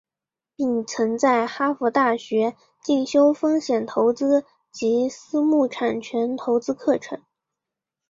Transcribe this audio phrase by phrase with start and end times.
[0.55, 7.21] 并曾在哈佛大学进修风险投资及私募产权投资课程。